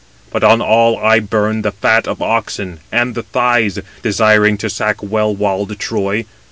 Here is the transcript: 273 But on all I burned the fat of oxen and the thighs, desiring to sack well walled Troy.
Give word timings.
273 0.31 0.39
But 0.39 0.51
on 0.51 0.67
all 0.67 0.97
I 0.97 1.19
burned 1.19 1.63
the 1.63 1.71
fat 1.71 2.07
of 2.07 2.23
oxen 2.23 2.79
and 2.91 3.13
the 3.13 3.21
thighs, 3.21 3.77
desiring 4.01 4.57
to 4.57 4.67
sack 4.67 5.03
well 5.03 5.35
walled 5.35 5.77
Troy. 5.77 6.25